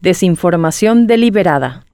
[0.00, 1.84] Desinformación deliberada.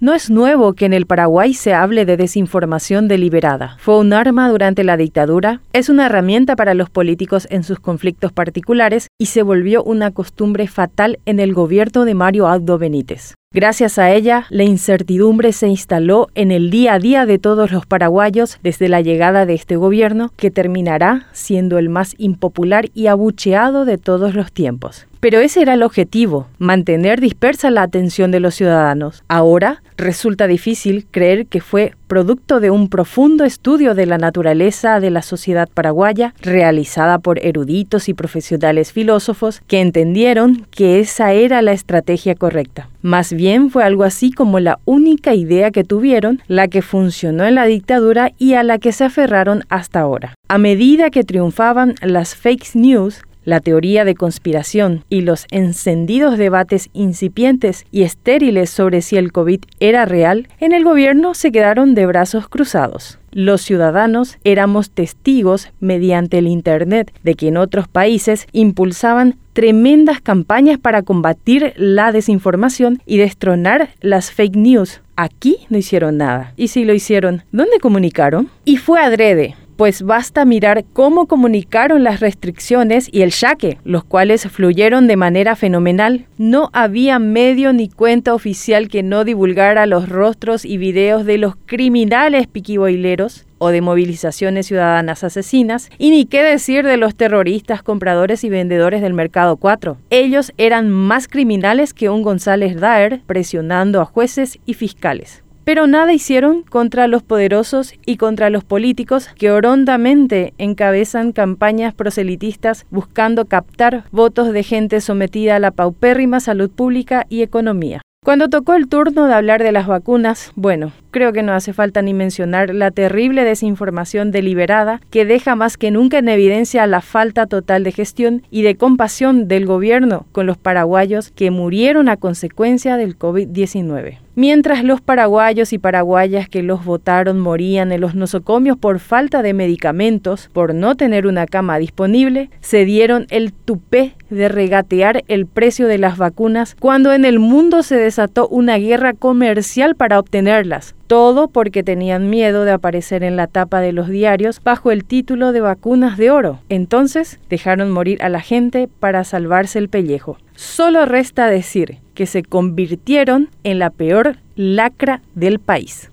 [0.00, 3.76] No es nuevo que en el Paraguay se hable de desinformación deliberada.
[3.78, 8.32] Fue un arma durante la dictadura, es una herramienta para los políticos en sus conflictos
[8.32, 13.34] particulares y se volvió una costumbre fatal en el gobierno de Mario Aldo Benítez.
[13.54, 17.86] Gracias a ella, la incertidumbre se instaló en el día a día de todos los
[17.86, 23.84] paraguayos desde la llegada de este gobierno, que terminará siendo el más impopular y abucheado
[23.84, 25.06] de todos los tiempos.
[25.22, 29.22] Pero ese era el objetivo, mantener dispersa la atención de los ciudadanos.
[29.28, 35.12] Ahora resulta difícil creer que fue producto de un profundo estudio de la naturaleza de
[35.12, 41.70] la sociedad paraguaya, realizada por eruditos y profesionales filósofos que entendieron que esa era la
[41.70, 42.88] estrategia correcta.
[43.00, 47.54] Más bien fue algo así como la única idea que tuvieron, la que funcionó en
[47.54, 50.34] la dictadura y a la que se aferraron hasta ahora.
[50.48, 56.90] A medida que triunfaban las fake news, la teoría de conspiración y los encendidos debates
[56.92, 62.06] incipientes y estériles sobre si el COVID era real, en el gobierno se quedaron de
[62.06, 63.18] brazos cruzados.
[63.34, 70.78] Los ciudadanos éramos testigos mediante el Internet de que en otros países impulsaban tremendas campañas
[70.78, 75.00] para combatir la desinformación y destronar las fake news.
[75.16, 76.52] Aquí no hicieron nada.
[76.56, 78.50] Y si lo hicieron, ¿dónde comunicaron?
[78.64, 84.48] Y fue adrede, pues basta mirar cómo comunicaron las restricciones y el saque, los cuales
[84.48, 86.26] fluyeron de manera fenomenal.
[86.38, 91.56] No había medio ni cuenta oficial que no divulgara los rostros y videos de los
[91.66, 98.42] criminales piquiboileros o de movilizaciones ciudadanas asesinas, y ni qué decir de los terroristas, compradores
[98.42, 99.98] y vendedores del Mercado 4.
[100.10, 106.12] Ellos eran más criminales que un González Daer presionando a jueces y fiscales pero nada
[106.12, 114.04] hicieron contra los poderosos y contra los políticos que horondamente encabezan campañas proselitistas buscando captar
[114.10, 118.02] votos de gente sometida a la paupérrima salud pública y economía.
[118.24, 122.02] Cuando tocó el turno de hablar de las vacunas, bueno, creo que no hace falta
[122.02, 127.48] ni mencionar la terrible desinformación deliberada que deja más que nunca en evidencia la falta
[127.48, 132.96] total de gestión y de compasión del gobierno con los paraguayos que murieron a consecuencia
[132.96, 134.18] del COVID-19.
[134.34, 139.52] Mientras los paraguayos y paraguayas que los votaron morían en los nosocomios por falta de
[139.52, 145.86] medicamentos, por no tener una cama disponible, se dieron el tupé de regatear el precio
[145.86, 150.94] de las vacunas cuando en el mundo se desató una guerra comercial para obtenerlas.
[151.08, 155.52] Todo porque tenían miedo de aparecer en la tapa de los diarios bajo el título
[155.52, 156.60] de vacunas de oro.
[156.70, 160.38] Entonces dejaron morir a la gente para salvarse el pellejo.
[160.54, 166.11] Solo resta decir que se convirtieron en la peor lacra del país.